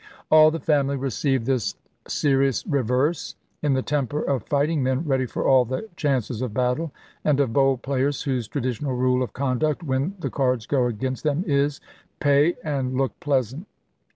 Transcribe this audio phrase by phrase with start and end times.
[0.31, 1.75] All the family received this
[2.07, 6.91] serious reverse in the temper of fighting men ready for all the chances of battle,
[7.23, 11.43] and of bold players whose traditional rule of conduct when the cards go against them
[11.45, 11.79] is,"
[12.19, 13.67] Pay and look pleasant."